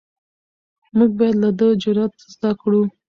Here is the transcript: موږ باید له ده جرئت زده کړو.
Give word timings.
موږ 0.97 1.11
باید 1.19 1.35
له 1.43 1.49
ده 1.59 1.67
جرئت 1.81 2.13
زده 2.33 2.51
کړو. 2.61 2.81